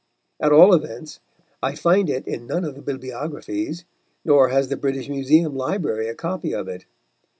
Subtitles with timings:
[0.39, 1.19] At all events
[1.61, 3.85] I find it in none of the bibliographies,
[4.25, 6.85] nor has the British Museum Library a copy of it.